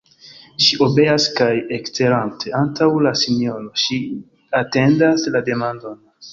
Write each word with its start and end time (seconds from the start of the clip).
Ŝi 0.67 0.77
obeas 0.85 1.27
kaj 1.39 1.49
ekstarante 1.77 2.55
antaŭ 2.61 2.89
la 3.09 3.13
sinjoro, 3.21 3.71
ŝi 3.85 4.03
atendas 4.65 5.31
la 5.37 5.47
demandon. 5.55 6.05